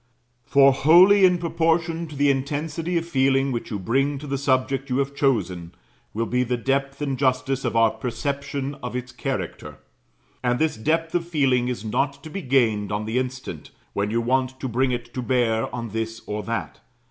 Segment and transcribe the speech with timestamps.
[0.47, 4.89] For, wholly in proportion to the intensity of feeling which you bring to the subject
[4.89, 5.75] you have chosen,
[6.11, 9.77] will be the depth and justice of our perception of its character.
[10.43, 14.21] And this depth of feeling is not to be gained on the instant, when you
[14.21, 16.79] want to bring it to bear on this or that.